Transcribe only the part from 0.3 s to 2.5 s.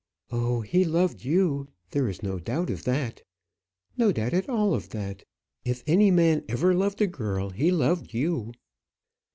"Oh, he loved you. There is no